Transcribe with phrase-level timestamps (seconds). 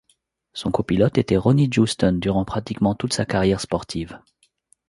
[0.53, 4.19] Son copilote était Ronny Joosten, durant pratiquement toute sa carrière sportive.